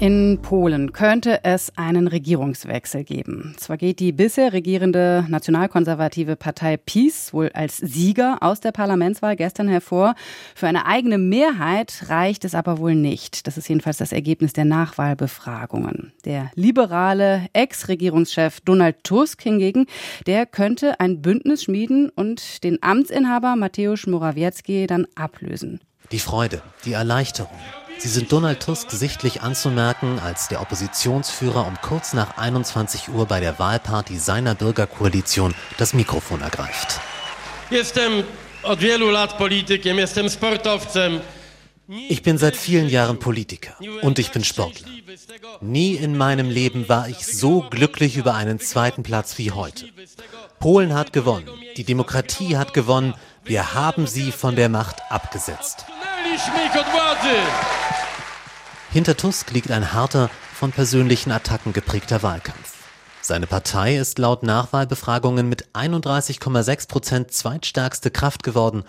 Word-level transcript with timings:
In 0.00 0.38
Polen 0.40 0.94
könnte 0.94 1.44
es 1.44 1.76
einen 1.76 2.08
Regierungswechsel 2.08 3.04
geben. 3.04 3.54
Zwar 3.58 3.76
geht 3.76 4.00
die 4.00 4.12
bisher 4.12 4.54
regierende 4.54 5.26
nationalkonservative 5.28 6.36
Partei 6.36 6.78
PiS 6.78 7.34
wohl 7.34 7.50
als 7.52 7.76
Sieger 7.76 8.38
aus 8.40 8.60
der 8.60 8.72
Parlamentswahl 8.72 9.36
gestern 9.36 9.68
hervor. 9.68 10.14
Für 10.54 10.68
eine 10.68 10.86
eigene 10.86 11.18
Mehrheit 11.18 12.04
reicht 12.08 12.46
es 12.46 12.54
aber 12.54 12.78
wohl 12.78 12.94
nicht. 12.94 13.46
Das 13.46 13.58
ist 13.58 13.68
jedenfalls 13.68 13.98
das 13.98 14.12
Ergebnis 14.12 14.54
der 14.54 14.64
Nachwahlbefragungen. 14.64 16.14
Der 16.24 16.50
liberale 16.54 17.48
Ex-Regierungschef 17.52 18.62
Donald 18.62 19.04
Tusk 19.04 19.42
hingegen, 19.42 19.84
der 20.26 20.46
könnte 20.46 20.98
ein 20.98 21.20
Bündnis 21.20 21.64
schmieden 21.64 22.08
und 22.08 22.64
den 22.64 22.82
Amtsinhaber 22.82 23.54
Mateusz 23.54 24.06
Morawiecki 24.06 24.86
dann 24.86 25.06
ablösen. 25.14 25.80
Die 26.10 26.20
Freude, 26.20 26.62
die 26.86 26.94
Erleichterung. 26.94 27.50
Sie 28.00 28.08
sind 28.08 28.32
Donald 28.32 28.62
Tusk 28.62 28.90
sichtlich 28.90 29.42
anzumerken, 29.42 30.18
als 30.18 30.48
der 30.48 30.62
Oppositionsführer 30.62 31.66
um 31.66 31.76
kurz 31.82 32.14
nach 32.14 32.38
21 32.38 33.10
Uhr 33.10 33.26
bei 33.26 33.40
der 33.40 33.58
Wahlparty 33.58 34.18
seiner 34.18 34.54
Bürgerkoalition 34.54 35.54
das 35.76 35.92
Mikrofon 35.92 36.40
ergreift. 36.40 36.98
Ich 42.08 42.22
bin 42.22 42.38
seit 42.38 42.56
vielen 42.56 42.88
Jahren 42.88 43.18
Politiker 43.18 43.74
und 44.00 44.18
ich 44.18 44.30
bin 44.32 44.44
Sportler. 44.44 44.88
Nie 45.60 45.94
in 45.96 46.16
meinem 46.16 46.48
Leben 46.48 46.88
war 46.88 47.06
ich 47.06 47.26
so 47.26 47.66
glücklich 47.68 48.16
über 48.16 48.34
einen 48.34 48.60
zweiten 48.60 49.02
Platz 49.02 49.36
wie 49.36 49.50
heute. 49.50 49.86
Polen 50.58 50.94
hat 50.94 51.12
gewonnen, 51.12 51.50
die 51.76 51.84
Demokratie 51.84 52.56
hat 52.56 52.72
gewonnen, 52.72 53.12
wir 53.44 53.74
haben 53.74 54.06
sie 54.06 54.32
von 54.32 54.56
der 54.56 54.70
Macht 54.70 54.96
abgesetzt. 55.10 55.84
Hinter 58.92 59.16
Tusk 59.16 59.50
liegt 59.52 59.70
ein 59.70 59.92
harter, 59.92 60.30
von 60.54 60.72
persönlichen 60.72 61.32
Attacken 61.32 61.72
geprägter 61.72 62.22
Wahlkampf. 62.22 62.74
Seine 63.22 63.46
Partei 63.46 63.96
ist 63.96 64.18
laut 64.18 64.42
Nachwahlbefragungen 64.42 65.48
mit 65.48 65.68
31,6 65.74 66.88
Prozent 66.88 67.32
zweitstärkste 67.32 68.10
Kraft 68.10 68.42
geworden. 68.42 68.84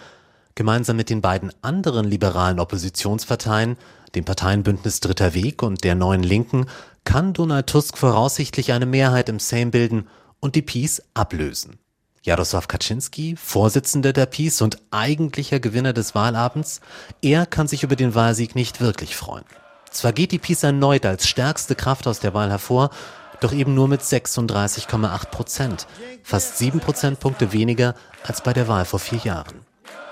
Gemeinsam 0.56 0.98
mit 0.98 1.10
den 1.10 1.22
beiden 1.22 1.54
anderen 1.62 2.06
liberalen 2.06 2.60
Oppositionsparteien, 2.60 3.78
dem 4.16 4.26
Parteienbündnis 4.26 5.00
Dritter 5.00 5.34
Weg 5.34 5.64
und 5.64 5.84
der 5.84 5.96
Neuen 5.96 6.24
Linken, 6.24 6.66
kann 7.06 7.34
Donald 7.34 7.68
Tusk 7.68 7.98
voraussichtlich 7.98 8.74
eine 8.74 8.86
Mehrheit 8.86 9.30
im 9.30 9.40
Sejm 9.40 9.72
bilden 9.72 10.08
und 10.40 10.56
die 10.56 10.62
Peace 10.62 11.02
ablösen. 11.14 11.78
Jaroslaw 12.24 12.68
Kaczynski, 12.68 13.36
Vorsitzender 13.36 14.14
der 14.14 14.28
PiS 14.28 14.62
und 14.62 14.78
eigentlicher 14.92 15.60
Gewinner 15.60 15.92
des 15.92 16.14
Wahlabends, 16.14 16.80
er 17.24 17.48
kann 17.48 17.68
sich 17.68 17.82
über 17.82 17.96
den 17.96 18.14
Wahlsieg 18.14 18.56
nicht 18.56 18.80
wirklich 18.80 19.16
freuen. 19.16 19.44
Zwar 19.90 20.14
geht 20.14 20.32
die 20.32 20.38
PiS 20.38 20.62
erneut 20.62 21.06
als 21.06 21.28
stärkste 21.28 21.74
Kraft 21.74 22.06
aus 22.06 22.20
der 22.20 22.36
Wahl 22.36 22.52
hervor, 22.52 22.92
doch 23.40 23.52
eben 23.52 23.74
nur 23.74 23.88
mit 23.88 24.02
36,8 24.02 25.26
Prozent, 25.32 25.88
fast 26.22 26.60
sieben 26.60 26.80
Prozentpunkte 26.80 27.54
weniger 27.54 27.96
als 28.24 28.42
bei 28.42 28.54
der 28.54 28.68
Wahl 28.68 28.86
vor 28.86 29.00
vier 29.00 29.20
Jahren. 29.24 29.66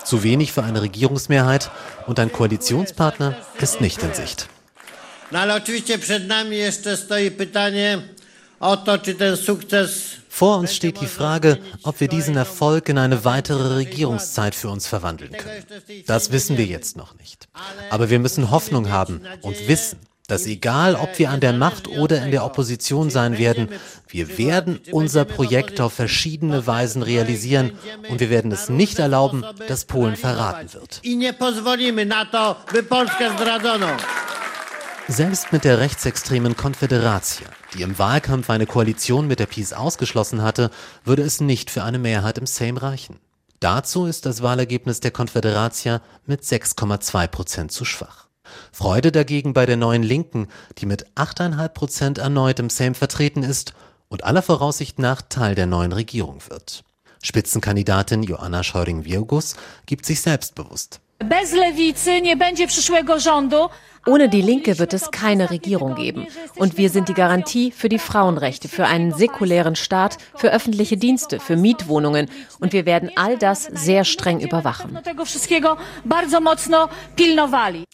Zu 0.04 0.24
wenig 0.24 0.52
für 0.52 0.64
eine 0.64 0.82
Regierungsmehrheit 0.82 1.70
und 2.08 2.20
ein 2.20 2.32
Koalitionspartner 2.32 3.36
ist 3.62 3.82
nicht 3.82 4.02
in 4.02 4.16
Sicht. 4.16 4.50
No 5.32 5.38
ale 5.38 5.62
przed 5.62 6.28
nami 6.28 6.58
jeszcze 6.58 6.98
stoi 6.98 7.30
pytanie 7.30 8.02
o 8.60 8.78
to, 8.78 8.98
czy 8.98 9.14
ten 9.14 9.38
sukces 9.38 10.20
vor 10.40 10.58
uns 10.58 10.74
steht 10.74 11.02
die 11.02 11.08
Frage, 11.08 11.60
ob 11.84 12.00
wir 12.00 12.08
diesen 12.08 12.38
Erfolg 12.38 12.88
in 12.88 12.98
eine 12.98 13.26
weitere 13.26 13.76
Regierungszeit 13.76 14.56
für 14.56 14.70
uns 14.70 14.88
verwandeln 14.88 15.34
können. 15.34 15.66
Das 16.08 16.32
wissen 16.32 16.58
wir 16.58 16.64
jetzt 16.64 16.96
noch 16.96 17.14
nicht. 17.16 17.50
Aber 17.90 18.10
wir 18.10 18.20
müssen 18.20 18.50
Hoffnung 18.50 18.90
haben 18.90 19.20
und 19.42 19.68
wissen, 19.68 20.00
dass 20.28 20.46
egal, 20.46 20.96
ob 20.96 21.20
wir 21.20 21.30
an 21.30 21.42
der 21.42 21.52
Macht 21.52 21.90
oder 21.90 22.24
in 22.24 22.32
der 22.32 22.46
Opposition 22.46 23.10
sein 23.10 23.38
werden, 23.38 23.68
wir 24.08 24.38
werden 24.38 24.80
unser 24.94 25.26
Projekt 25.26 25.82
auf 25.82 25.92
verschiedene 25.92 26.66
Weisen 26.66 27.04
realisieren 27.04 27.74
und 28.10 28.22
wir 28.22 28.30
werden 28.30 28.54
es 28.54 28.70
nicht 28.70 28.98
erlauben, 28.98 29.44
dass 29.68 29.84
Polen 29.84 30.16
verraten 30.16 30.74
wird. 30.74 31.02
Selbst 35.12 35.52
mit 35.52 35.64
der 35.64 35.80
rechtsextremen 35.80 36.56
Konföderatia, 36.56 37.48
die 37.74 37.82
im 37.82 37.98
Wahlkampf 37.98 38.52
eine 38.52 38.68
Koalition 38.68 39.26
mit 39.26 39.40
der 39.40 39.48
PiS 39.48 39.74
ausgeschlossen 39.74 40.44
hatte, 40.44 40.70
würde 41.04 41.24
es 41.24 41.42
nicht 41.42 41.72
für 41.72 41.84
eine 41.84 41.98
Mehrheit 41.98 42.38
im 42.38 42.46
Sejm 42.46 42.78
reichen. 42.78 43.20
Dazu 43.60 44.06
ist 44.06 44.28
das 44.28 44.44
Wahlergebnis 44.44 45.00
der 45.00 45.10
Konföderatia 45.10 46.04
mit 46.28 46.44
6,2 46.44 47.26
Prozent 47.26 47.72
zu 47.72 47.86
schwach. 47.86 48.28
Freude 48.72 49.12
dagegen 49.12 49.54
bei 49.54 49.66
der 49.66 49.78
neuen 49.78 50.04
Linken, 50.04 50.48
die 50.78 50.86
mit 50.86 51.08
8,5 51.16 51.70
Prozent 51.70 52.18
erneut 52.20 52.60
im 52.60 52.70
Sejm 52.70 52.94
vertreten 52.94 53.42
ist 53.42 53.74
und 54.10 54.24
aller 54.26 54.44
Voraussicht 54.44 55.00
nach 55.00 55.24
Teil 55.24 55.56
der 55.56 55.66
neuen 55.66 55.92
Regierung 55.92 56.44
wird. 56.50 56.84
Spitzenkandidatin 57.24 58.22
Joanna 58.22 58.62
Scheuring-Wielgus 58.62 59.56
gibt 59.88 60.06
sich 60.06 60.22
selbstbewusst. 60.22 61.02
Ohne 64.06 64.30
die 64.30 64.42
Linke 64.42 64.80
wird 64.80 64.94
es 64.94 65.12
keine 65.12 65.50
Regierung 65.50 65.96
geben. 65.96 66.28
Und 66.56 66.78
wir 66.78 66.90
sind 66.90 67.10
die 67.10 67.14
Garantie 67.14 67.72
für 67.72 67.90
die 67.90 68.00
Frauenrechte, 68.00 68.70
für 68.70 68.86
einen 68.86 69.14
säkulären 69.14 69.76
Staat, 69.76 70.18
für 70.36 70.52
öffentliche 70.52 70.96
Dienste, 70.96 71.42
für 71.42 71.58
Mietwohnungen. 71.58 72.30
Und 72.62 72.72
wir 72.72 72.86
werden 72.86 73.12
all 73.18 73.38
das 73.38 73.66
sehr 73.66 74.06
streng 74.06 74.40
überwachen. 74.40 74.98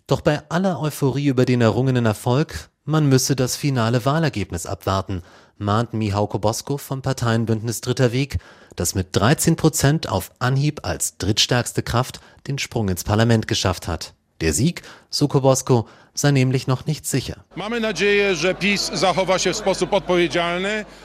Doch 0.07 0.21
bei 0.21 0.41
aller 0.49 0.79
Euphorie 0.79 1.27
über 1.27 1.45
den 1.45 1.61
errungenen 1.61 2.05
Erfolg, 2.05 2.69
man 2.83 3.09
müsse 3.09 3.35
das 3.35 3.55
finale 3.55 4.05
Wahlergebnis 4.05 4.67
abwarten, 4.67 5.23
mahnt 5.57 5.93
Michał 5.93 6.27
Kobosko 6.27 6.77
vom 6.77 7.01
Parteienbündnis 7.01 7.81
Dritter 7.81 8.11
Weg, 8.11 8.37
das 8.75 8.95
mit 8.95 9.15
13 9.15 9.55
Prozent 9.55 10.09
auf 10.09 10.31
Anhieb 10.39 10.81
als 10.83 11.17
drittstärkste 11.17 11.83
Kraft 11.83 12.19
den 12.47 12.57
Sprung 12.57 12.89
ins 12.89 13.03
Parlament 13.03 13.47
geschafft 13.47 13.87
hat. 13.87 14.13
Der 14.41 14.53
Sieg, 14.53 14.81
so 15.09 15.27
Kobosko, 15.27 15.87
sei 16.13 16.31
nämlich 16.31 16.65
noch 16.67 16.85
nicht 16.85 17.05
sicher. 17.05 17.37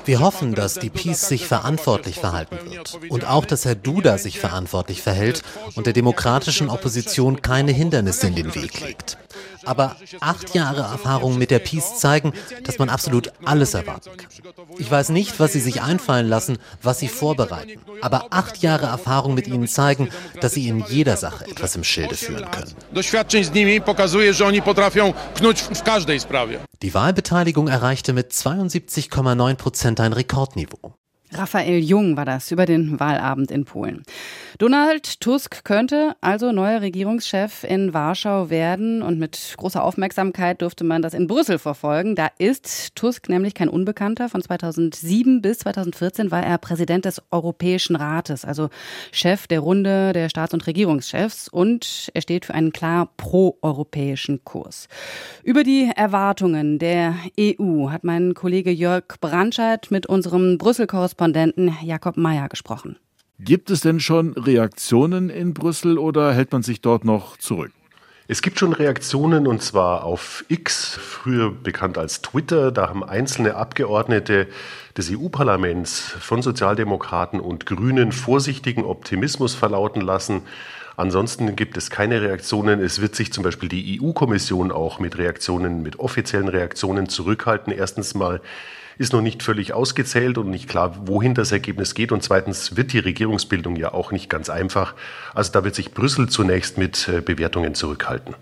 Wir 0.05 0.21
hoffen, 0.21 0.55
dass 0.55 0.75
die 0.75 0.91
PiS 0.91 1.29
sich 1.29 1.47
verantwortlich 1.47 2.17
verhalten 2.17 2.59
wird 2.71 2.99
und 3.09 3.25
auch, 3.27 3.45
dass 3.45 3.65
Herr 3.65 3.75
Duda 3.75 4.19
sich 4.19 4.39
verantwortlich 4.39 5.03
verhält 5.03 5.43
und 5.75 5.87
der 5.87 5.93
demokratischen 5.93 6.71
Opposition 6.71 7.43
keine 7.43 7.73
Hindernisse 7.73 8.29
in 8.29 8.37
den 8.37 8.55
Weg 8.55 8.81
legt. 8.81 9.19
Aber 9.65 9.97
acht 10.21 10.55
Jahre 10.55 10.83
Erfahrung 10.83 11.39
mit 11.39 11.51
der 11.51 11.59
PiS 11.59 11.99
zeigen, 11.99 12.33
dass 12.65 12.79
man 12.79 12.89
absolut 12.89 13.33
alles 13.45 13.75
erwarten 13.75 14.17
kann. 14.17 14.29
Ich 14.79 14.91
weiß 14.91 15.11
nicht, 15.11 15.39
was 15.41 15.53
sie 15.53 15.61
sich 15.61 15.83
einfallen 15.83 16.29
lassen, 16.29 16.59
was 16.83 16.99
sie 16.99 17.09
vorbereiten. 17.09 17.81
Aber 18.01 18.27
acht 18.31 18.59
Jahre 18.59 18.87
Erfahrung 18.87 19.35
mit 19.35 19.47
ihnen 19.47 19.69
zeigen, 19.69 20.09
dass 20.41 20.55
sie 20.55 20.69
in 20.69 20.85
jeder 20.89 21.17
Sache 21.17 21.47
etwas 21.47 21.77
im 21.77 21.85
Schilde 21.85 22.15
führen 22.15 22.51
können. 22.51 22.75
Die 26.83 26.95
Wahlbeteiligung 26.95 27.69
erreichte 27.69 28.13
mit 28.13 28.33
72,9 28.33 29.55
Prozent 29.57 30.01
ein 30.01 30.13
Rekordniveau. 30.13 30.95
Raphael 31.33 31.79
Jung 31.79 32.17
war 32.17 32.25
das 32.25 32.51
über 32.51 32.67
den 32.67 32.99
Wahlabend 32.99 33.53
in 33.53 33.65
Polen. 33.65 34.03
Donald 34.59 35.21
Tusk 35.21 35.65
könnte 35.65 36.17
also 36.21 36.51
neuer 36.51 36.81
Regierungschef 36.81 37.63
in 37.63 37.95
Warschau 37.95 38.51
werden 38.51 39.01
und 39.01 39.19
mit 39.21 39.55
großer 39.57 39.83
Aufmerksamkeit 39.83 40.61
durfte 40.61 40.83
man 40.83 41.03
das 41.03 41.15
in 41.15 41.29
Brüssel 41.29 41.59
verfolgen. 41.59 42.17
Da 42.17 42.29
ist 42.39 42.97
Tusk 42.97 43.29
nämlich 43.29 43.55
kein 43.55 43.69
Unbekannter. 43.69 44.29
Von 44.29 44.43
2007 44.43 45.41
bis 45.41 45.61
2014 45.61 46.33
war 46.33 46.43
er 46.43 46.59
Präsident 46.59 47.05
des 47.05 47.23
Europäischen 47.31 47.95
Rates, 47.95 48.45
also 48.45 48.69
Chef 49.13 49.47
der 49.47 49.61
Runde 49.61 50.13
der 50.13 50.31
Staats- 50.31 50.53
und 50.53 50.67
Regierungschefs 50.67 51.47
und 51.47 52.11
er 52.13 52.23
steht 52.23 52.45
für 52.45 52.55
einen 52.55 52.73
klar 52.73 53.09
pro-europäischen 53.17 54.45
Kurs. 54.45 54.89
Über 55.45 55.63
die 55.63 55.91
Erwartungen 55.95 56.81
der 56.81 57.15
EU 57.39 57.91
hat 57.91 58.03
mein 58.03 58.35
Kollege 58.35 58.73
Jörg 58.73 59.05
Brandscheid 59.21 59.87
mit 59.91 60.07
unserem 60.07 60.59
Brüssel-Korrespondenten 60.59 61.20
Korrespondenten 61.21 61.77
Jakob 61.83 62.17
Mayer 62.17 62.49
gesprochen. 62.49 62.97
Gibt 63.39 63.71
es 63.71 63.83
denn 63.83 64.01
schon 64.01 64.33
Reaktionen 64.33 65.29
in 65.29 65.53
Brüssel 65.53 65.99
oder 65.99 66.33
hält 66.33 66.51
man 66.51 66.63
sich 66.63 66.81
dort 66.81 67.05
noch 67.05 67.37
zurück? 67.37 67.73
Es 68.27 68.41
gibt 68.41 68.59
schon 68.59 68.73
Reaktionen 68.73 69.47
und 69.47 69.61
zwar 69.61 70.05
auf 70.05 70.47
X, 70.49 70.99
früher 70.99 71.51
bekannt 71.51 71.99
als 71.99 72.23
Twitter. 72.23 72.73
Da 72.73 72.89
haben 72.89 73.05
einzelne 73.05 73.55
Abgeordnete 73.57 74.49
des 74.97 75.11
EU-Parlaments 75.11 76.01
von 76.01 76.41
Sozialdemokraten 76.41 77.39
und 77.39 77.67
Grünen 77.67 78.13
vorsichtigen 78.13 78.85
Optimismus 78.85 79.55
verlauten 79.55 80.01
lassen. 80.01 80.41
Ansonsten 81.01 81.57
gibt 81.57 81.79
es 81.79 81.89
keine 81.89 82.21
Reaktionen. 82.21 82.79
Es 82.79 83.01
wird 83.01 83.17
sich 83.17 83.33
zum 83.33 83.43
Beispiel 83.43 83.71
die 83.71 84.03
EU-Kommission 84.03 84.71
auch 84.71 84.99
mit 84.99 85.17
Reaktionen, 85.17 85.83
mit 85.83 85.99
offiziellen 85.99 86.49
Reaktionen 86.49 87.09
zurückhalten. 87.09 87.73
Erstens 87.73 88.15
mal 88.15 88.43
ist 88.99 89.15
noch 89.15 89.23
nicht 89.23 89.43
völlig 89.43 89.73
ausgezählt 89.73 90.37
und 90.37 90.51
nicht 90.51 90.69
klar, 90.69 90.95
wohin 91.07 91.33
das 91.33 91.53
Ergebnis 91.53 91.95
geht. 91.95 92.13
Und 92.13 92.23
zweitens 92.23 92.77
wird 92.77 92.93
die 92.93 92.99
Regierungsbildung 92.99 93.77
ja 93.77 93.95
auch 93.95 94.13
nicht 94.13 94.29
ganz 94.29 94.51
einfach. 94.51 94.95
Also 95.33 95.53
da 95.53 95.65
wird 95.65 95.75
sich 95.75 95.93
Brüssel 95.95 96.29
zunächst 96.29 96.77
mit 96.77 97.09
äh, 97.09 97.23
Bewertungen 97.23 97.75
zurückhalten. 97.75 98.35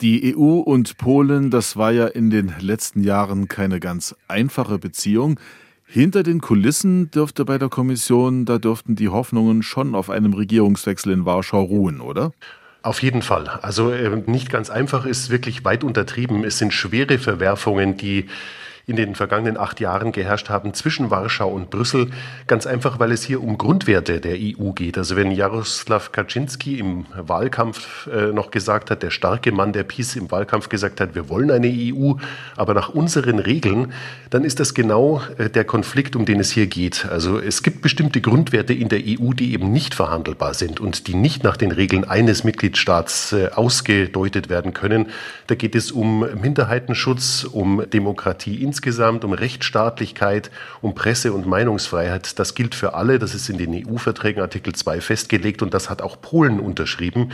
Die 0.00 0.36
EU 0.36 0.60
und 0.60 0.98
Polen, 0.98 1.50
das 1.50 1.76
war 1.76 1.90
ja 1.90 2.06
in 2.06 2.30
den 2.30 2.54
letzten 2.60 3.02
Jahren 3.02 3.48
keine 3.48 3.80
ganz 3.80 4.14
einfache 4.28 4.78
Beziehung. 4.78 5.40
Hinter 5.88 6.24
den 6.24 6.40
Kulissen 6.40 7.10
dürfte 7.12 7.44
bei 7.44 7.58
der 7.58 7.68
Kommission, 7.68 8.44
da 8.44 8.58
dürften 8.58 8.96
die 8.96 9.08
Hoffnungen 9.08 9.62
schon 9.62 9.94
auf 9.94 10.10
einem 10.10 10.34
Regierungswechsel 10.34 11.12
in 11.12 11.24
Warschau 11.24 11.62
ruhen, 11.62 12.00
oder? 12.00 12.32
Auf 12.82 13.02
jeden 13.02 13.22
Fall. 13.22 13.48
Also 13.62 13.90
äh, 13.90 14.22
nicht 14.26 14.50
ganz 14.50 14.68
einfach 14.68 15.06
ist 15.06 15.30
wirklich 15.30 15.64
weit 15.64 15.84
untertrieben. 15.84 16.44
Es 16.44 16.58
sind 16.58 16.72
schwere 16.72 17.18
Verwerfungen, 17.18 17.96
die 17.96 18.26
in 18.88 18.94
den 18.94 19.16
vergangenen 19.16 19.56
acht 19.56 19.80
Jahren 19.80 20.12
geherrscht 20.12 20.48
haben 20.48 20.72
zwischen 20.72 21.10
Warschau 21.10 21.50
und 21.50 21.70
Brüssel. 21.70 22.08
Ganz 22.46 22.66
einfach, 22.66 23.00
weil 23.00 23.10
es 23.10 23.24
hier 23.24 23.42
um 23.42 23.58
Grundwerte 23.58 24.20
der 24.20 24.36
EU 24.36 24.70
geht. 24.70 24.96
Also 24.96 25.16
wenn 25.16 25.32
Jaroslaw 25.32 26.08
Kaczynski 26.12 26.78
im 26.78 27.04
Wahlkampf 27.16 28.06
äh, 28.06 28.32
noch 28.32 28.52
gesagt 28.52 28.92
hat, 28.92 29.02
der 29.02 29.10
starke 29.10 29.50
Mann 29.50 29.72
der 29.72 29.82
PiS 29.82 30.14
im 30.14 30.30
Wahlkampf 30.30 30.68
gesagt 30.68 31.00
hat, 31.00 31.16
wir 31.16 31.28
wollen 31.28 31.50
eine 31.50 31.66
EU, 31.66 32.12
aber 32.56 32.74
nach 32.74 32.90
unseren 32.90 33.40
Regeln, 33.40 33.92
dann 34.30 34.44
ist 34.44 34.60
das 34.60 34.72
genau 34.72 35.20
äh, 35.36 35.50
der 35.50 35.64
Konflikt, 35.64 36.14
um 36.14 36.24
den 36.24 36.38
es 36.38 36.52
hier 36.52 36.68
geht. 36.68 37.06
Also 37.06 37.40
es 37.40 37.64
gibt 37.64 37.82
bestimmte 37.82 38.20
Grundwerte 38.20 38.72
in 38.72 38.88
der 38.88 39.00
EU, 39.00 39.32
die 39.32 39.52
eben 39.52 39.72
nicht 39.72 39.96
verhandelbar 39.96 40.54
sind 40.54 40.78
und 40.78 41.08
die 41.08 41.16
nicht 41.16 41.42
nach 41.42 41.56
den 41.56 41.72
Regeln 41.72 42.04
eines 42.04 42.44
Mitgliedstaats 42.44 43.32
äh, 43.32 43.48
ausgedeutet 43.52 44.48
werden 44.48 44.74
können. 44.74 45.06
Da 45.48 45.56
geht 45.56 45.74
es 45.74 45.90
um 45.90 46.24
Minderheitenschutz, 46.40 47.42
um 47.42 47.82
Demokratie 47.92 48.62
insgesamt, 48.76 49.24
um 49.24 49.32
Rechtsstaatlichkeit, 49.32 50.50
um 50.82 50.94
Presse- 50.94 51.32
und 51.32 51.46
Meinungsfreiheit. 51.46 52.38
Das 52.38 52.54
gilt 52.54 52.74
für 52.74 52.92
alle. 52.92 53.18
Das 53.18 53.34
ist 53.34 53.48
in 53.48 53.56
den 53.56 53.72
EU-Verträgen 53.88 54.42
Artikel 54.42 54.74
2 54.74 55.00
festgelegt 55.00 55.62
und 55.62 55.72
das 55.72 55.88
hat 55.88 56.02
auch 56.02 56.20
Polen 56.20 56.60
unterschrieben. 56.60 57.30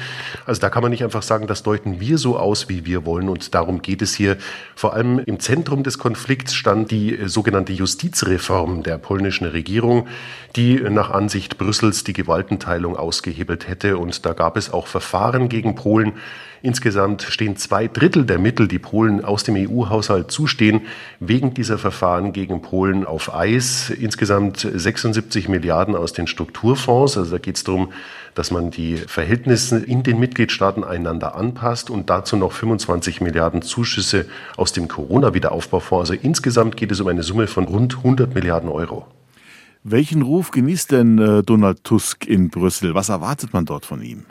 Also 0.47 0.61
da 0.61 0.71
kann 0.71 0.83
man 0.83 0.93
nicht 0.93 1.03
einfach 1.03 1.25
sagen, 1.25 1.49
das 1.49 1.65
deuten 1.65 1.99
wir 1.99 2.17
so 2.17 2.39
aus, 2.39 2.69
wie 2.69 2.87
wir 2.87 3.05
wollen. 3.05 3.29
Und 3.29 3.57
darum 3.57 3.83
geht 3.83 4.03
es 4.03 4.15
hier. 4.15 4.37
Vor 4.77 4.95
allem 4.95 5.19
im 5.19 5.41
Zentrum 5.41 5.83
des 5.83 5.99
Konflikts 5.99 6.55
stand 6.55 6.93
die 6.93 7.19
äh, 7.19 7.29
sogenannte 7.29 7.73
Justizreform 7.73 8.85
der 8.85 8.99
polnischen 8.99 9.49
Regierung, 9.49 10.07
die 10.55 10.77
nach 10.77 11.11
Ansicht 11.11 11.59
Brüssels 11.59 12.05
die 12.05 12.13
Gewaltenteilung 12.13 12.97
ausgehebelt 12.97 13.67
hätte. 13.67 13.99
Und 13.99 14.25
da 14.25 14.33
gab 14.33 14.57
es 14.57 14.73
auch 14.73 14.87
Verfahren 14.87 15.49
gegen 15.49 15.75
Polen. 15.75 16.13
Insgesamt 16.63 17.23
stehen 17.23 17.57
zwei 17.57 17.89
Drittel 17.89 18.25
der 18.25 18.39
Mittel, 18.39 18.69
die 18.69 18.79
Polen 18.79 19.25
aus 19.25 19.43
dem 19.43 19.57
EU-Haushalt 19.57 20.31
zustehen, 20.31 20.83
wegen 21.19 21.55
dieser 21.55 21.77
Verfahren 21.77 22.33
gegen 22.33 22.63
Polen 22.63 23.05
auf 23.05 23.35
Eis. 23.35 23.91
Insgesamt 23.91 24.61
76 24.61 25.49
Milliarden 25.49 25.97
aus 25.97 26.13
den 26.13 26.29
Strukturfonds. 26.29 27.19
Also 27.19 27.33
da 27.33 27.39
geht 27.39 27.57
es 27.57 27.65
darum, 27.65 27.93
dass 28.35 28.53
man 28.53 28.71
die 28.71 28.97
Verhältnisse 28.97 29.79
in 29.81 30.05
den 30.05 30.21
Mitgliedstaaten 30.21 30.85
einander 30.85 31.35
anpasst 31.35 31.91
und 31.91 32.09
dazu 32.09 32.37
noch 32.37 32.53
25 32.53 33.21
Milliarden 33.21 33.63
Zuschüsse 33.63 34.27
aus 34.57 34.73
dem 34.73 34.87
Corona-Wiederaufbaufonds. 34.87 36.11
Also 36.11 36.23
insgesamt 36.23 36.77
geht 36.77 36.93
es 36.93 37.01
um 37.01 37.09
eine 37.09 37.25
Summe 37.25 37.49
von 37.49 37.65
rund 37.65 37.97
100 37.97 38.37
Milliarden 38.37 38.69
Euro. 38.69 39.09
Welchen 39.83 40.23
Ruf 40.23 40.53
genießt 40.53 40.93
denn 40.93 41.19
äh, 41.19 41.43
Donald 41.43 41.83
Tusk 41.83 42.25
in 42.25 42.51
Brüssel? 42.51 42.95
Was 42.95 43.09
erwartet 43.09 43.53
man 43.53 43.65
dort 43.65 43.85
von 43.85 44.01
ihm? 44.01 44.27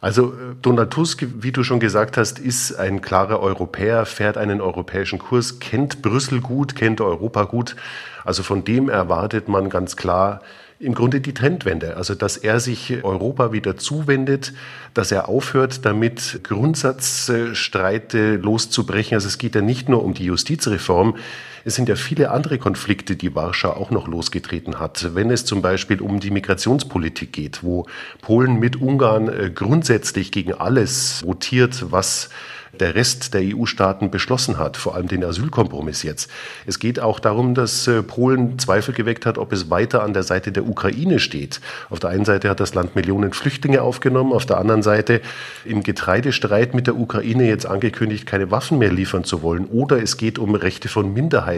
Also 0.00 0.32
äh, 0.32 0.54
Donald 0.60 0.90
Tusk, 0.90 1.24
wie 1.40 1.52
du 1.52 1.62
schon 1.62 1.80
gesagt 1.80 2.16
hast, 2.16 2.38
ist 2.38 2.74
ein 2.74 3.00
klarer 3.00 3.40
Europäer, 3.40 4.06
fährt 4.06 4.36
einen 4.36 4.60
europäischen 4.60 5.18
Kurs, 5.18 5.58
kennt 5.60 6.02
Brüssel 6.02 6.40
gut, 6.40 6.74
kennt 6.74 7.00
Europa 7.00 7.44
gut. 7.44 7.76
Also 8.24 8.42
von 8.42 8.64
dem 8.64 8.88
erwartet 8.88 9.48
man 9.48 9.70
ganz 9.70 9.96
klar 9.96 10.40
im 10.82 10.94
Grunde 10.94 11.20
die 11.20 11.32
Trendwende. 11.32 11.96
Also 11.96 12.14
dass 12.14 12.36
er 12.36 12.58
sich 12.58 13.04
Europa 13.04 13.52
wieder 13.52 13.76
zuwendet, 13.76 14.52
dass 14.94 15.12
er 15.12 15.28
aufhört, 15.28 15.84
damit 15.84 16.40
Grundsatzstreite 16.42 18.36
loszubrechen. 18.36 19.14
Also 19.14 19.28
es 19.28 19.38
geht 19.38 19.54
ja 19.54 19.60
nicht 19.60 19.88
nur 19.88 20.04
um 20.04 20.14
die 20.14 20.24
Justizreform, 20.24 21.16
es 21.64 21.74
sind 21.74 21.88
ja 21.88 21.96
viele 21.96 22.30
andere 22.30 22.58
Konflikte, 22.58 23.16
die 23.16 23.34
Warschau 23.34 23.70
auch 23.70 23.90
noch 23.90 24.08
losgetreten 24.08 24.80
hat. 24.80 25.14
Wenn 25.14 25.30
es 25.30 25.44
zum 25.44 25.62
Beispiel 25.62 26.00
um 26.00 26.20
die 26.20 26.30
Migrationspolitik 26.30 27.32
geht, 27.32 27.62
wo 27.62 27.86
Polen 28.20 28.58
mit 28.58 28.76
Ungarn 28.76 29.28
äh, 29.28 29.50
grundsätzlich 29.54 30.32
gegen 30.32 30.54
alles 30.54 31.22
votiert, 31.24 31.90
was 31.90 32.30
der 32.78 32.94
Rest 32.94 33.34
der 33.34 33.42
EU-Staaten 33.42 34.10
beschlossen 34.10 34.58
hat, 34.58 34.76
vor 34.76 34.94
allem 34.94 35.08
den 35.08 35.24
Asylkompromiss 35.24 36.02
jetzt. 36.02 36.30
Es 36.66 36.78
geht 36.78 37.00
auch 37.00 37.20
darum, 37.20 37.54
dass 37.54 37.86
äh, 37.86 38.02
Polen 38.02 38.58
Zweifel 38.58 38.94
geweckt 38.94 39.26
hat, 39.26 39.38
ob 39.38 39.52
es 39.52 39.70
weiter 39.70 40.02
an 40.02 40.14
der 40.14 40.22
Seite 40.22 40.52
der 40.52 40.66
Ukraine 40.66 41.18
steht. 41.18 41.60
Auf 41.90 42.00
der 42.00 42.10
einen 42.10 42.24
Seite 42.24 42.48
hat 42.48 42.60
das 42.60 42.74
Land 42.74 42.96
Millionen 42.96 43.32
Flüchtlinge 43.32 43.82
aufgenommen, 43.82 44.32
auf 44.32 44.46
der 44.46 44.58
anderen 44.58 44.82
Seite 44.82 45.20
im 45.64 45.82
Getreidestreit 45.82 46.74
mit 46.74 46.86
der 46.86 46.96
Ukraine 46.96 47.46
jetzt 47.46 47.66
angekündigt, 47.66 48.26
keine 48.26 48.50
Waffen 48.50 48.78
mehr 48.78 48.92
liefern 48.92 49.24
zu 49.24 49.42
wollen. 49.42 49.66
Oder 49.66 50.02
es 50.02 50.16
geht 50.16 50.38
um 50.38 50.54
Rechte 50.54 50.88
von 50.88 51.12
Minderheiten, 51.12 51.51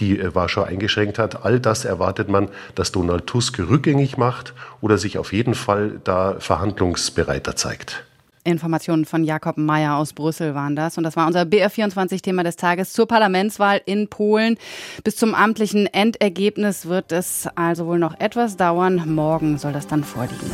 die 0.00 0.18
äh, 0.18 0.34
Warschau 0.34 0.62
eingeschränkt 0.62 1.18
hat. 1.18 1.44
All 1.44 1.60
das 1.60 1.84
erwartet 1.84 2.28
man, 2.28 2.48
dass 2.74 2.92
Donald 2.92 3.26
Tusk 3.26 3.58
rückgängig 3.58 4.16
macht 4.16 4.54
oder 4.80 4.98
sich 4.98 5.18
auf 5.18 5.32
jeden 5.32 5.54
Fall 5.54 6.00
da 6.04 6.36
verhandlungsbereiter 6.38 7.56
zeigt. 7.56 8.04
Informationen 8.46 9.04
von 9.04 9.24
Jakob 9.24 9.58
Mayer 9.58 9.96
aus 9.96 10.12
Brüssel 10.12 10.54
waren 10.54 10.76
das. 10.76 10.96
Und 10.96 11.04
das 11.04 11.16
war 11.16 11.26
unser 11.26 11.42
BR24-Thema 11.42 12.44
des 12.44 12.56
Tages 12.56 12.92
zur 12.92 13.06
Parlamentswahl 13.06 13.80
in 13.84 14.08
Polen. 14.08 14.56
Bis 15.04 15.16
zum 15.16 15.34
amtlichen 15.34 15.86
Endergebnis 15.86 16.86
wird 16.86 17.12
es 17.12 17.48
also 17.56 17.86
wohl 17.86 17.98
noch 17.98 18.18
etwas 18.20 18.56
dauern. 18.56 19.02
Morgen 19.14 19.58
soll 19.58 19.72
das 19.72 19.86
dann 19.88 20.04
vorliegen. 20.04 20.50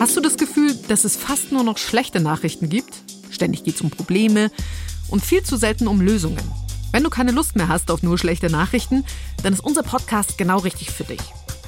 Hast 0.00 0.16
du 0.16 0.20
das 0.20 0.36
Gefühl, 0.36 0.76
dass 0.86 1.02
es 1.02 1.16
fast 1.16 1.50
nur 1.50 1.64
noch 1.64 1.76
schlechte 1.76 2.20
Nachrichten 2.20 2.68
gibt? 2.68 2.94
Ständig 3.30 3.64
geht 3.64 3.74
es 3.74 3.80
um 3.80 3.90
Probleme 3.90 4.52
und 5.08 5.24
viel 5.24 5.42
zu 5.42 5.56
selten 5.56 5.88
um 5.88 6.00
Lösungen. 6.00 6.42
Wenn 6.92 7.02
du 7.02 7.10
keine 7.10 7.32
Lust 7.32 7.56
mehr 7.56 7.66
hast 7.66 7.90
auf 7.90 8.04
nur 8.04 8.16
schlechte 8.16 8.48
Nachrichten, 8.48 9.04
dann 9.42 9.52
ist 9.52 9.60
unser 9.60 9.82
Podcast 9.82 10.38
genau 10.38 10.58
richtig 10.58 10.92
für 10.92 11.02
dich. 11.02 11.20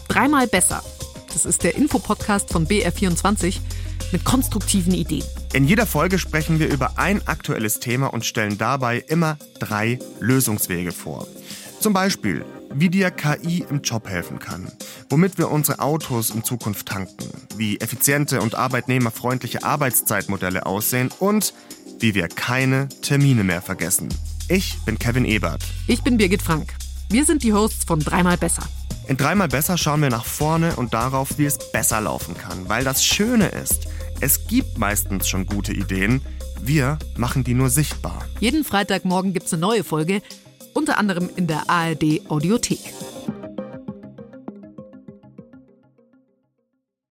Dreimal 0.06 0.46
besser. 0.46 0.80
Das 1.32 1.44
ist 1.44 1.64
der 1.64 1.74
Infopodcast 1.74 2.52
von 2.52 2.68
BR24 2.68 3.58
mit 4.12 4.24
konstruktiven 4.24 4.94
Ideen. 4.94 5.26
In 5.52 5.66
jeder 5.66 5.86
Folge 5.86 6.20
sprechen 6.20 6.60
wir 6.60 6.68
über 6.68 6.98
ein 6.98 7.26
aktuelles 7.26 7.80
Thema 7.80 8.12
und 8.12 8.24
stellen 8.24 8.58
dabei 8.58 9.04
immer 9.08 9.38
drei 9.58 9.98
Lösungswege 10.20 10.92
vor. 10.92 11.26
Zum 11.80 11.92
Beispiel, 11.92 12.44
wie 12.72 12.88
dir 12.88 13.10
KI 13.10 13.64
im 13.68 13.82
Job 13.82 14.08
helfen 14.08 14.38
kann, 14.38 14.70
womit 15.08 15.38
wir 15.38 15.50
unsere 15.50 15.80
Autos 15.80 16.30
in 16.30 16.44
Zukunft 16.44 16.86
tanken, 16.86 17.28
wie 17.56 17.78
effiziente 17.80 18.40
und 18.40 18.54
arbeitnehmerfreundliche 18.54 19.64
Arbeitszeitmodelle 19.64 20.66
aussehen 20.66 21.10
und 21.18 21.52
wie 21.98 22.14
wir 22.14 22.28
keine 22.28 22.88
Termine 23.02 23.44
mehr 23.44 23.60
vergessen. 23.60 24.08
Ich 24.48 24.78
bin 24.84 24.98
Kevin 24.98 25.24
Ebert. 25.24 25.62
Ich 25.86 26.02
bin 26.02 26.16
Birgit 26.16 26.42
Frank. 26.42 26.74
Wir 27.10 27.24
sind 27.24 27.42
die 27.42 27.52
Hosts 27.52 27.84
von 27.84 28.00
Dreimal 28.00 28.36
Besser. 28.36 28.62
In 29.08 29.16
Dreimal 29.16 29.48
Besser 29.48 29.76
schauen 29.76 30.02
wir 30.02 30.10
nach 30.10 30.24
vorne 30.24 30.76
und 30.76 30.94
darauf, 30.94 31.38
wie 31.38 31.46
es 31.46 31.58
besser 31.72 32.00
laufen 32.00 32.36
kann. 32.36 32.68
Weil 32.68 32.84
das 32.84 33.04
Schöne 33.04 33.48
ist, 33.48 33.88
es 34.20 34.46
gibt 34.46 34.78
meistens 34.78 35.28
schon 35.28 35.46
gute 35.46 35.72
Ideen. 35.72 36.22
Wir 36.62 36.98
machen 37.16 37.42
die 37.42 37.54
nur 37.54 37.70
sichtbar. 37.70 38.24
Jeden 38.38 38.64
Freitagmorgen 38.64 39.32
gibt 39.32 39.46
es 39.46 39.52
eine 39.52 39.62
neue 39.62 39.82
Folge, 39.82 40.22
unter 40.80 40.96
anderem 40.96 41.28
in 41.36 41.46
der 41.46 41.68
ARD 41.68 42.22
Audiothek. 42.30 42.78